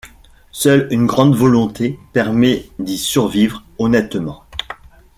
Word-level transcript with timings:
Seule 0.51 0.87
une 0.89 1.05
grande 1.05 1.35
volonté 1.35 1.99
permet 2.11 2.65
d’y 2.79 2.97
survivre 2.97 3.61
honnêtement. 3.77 4.43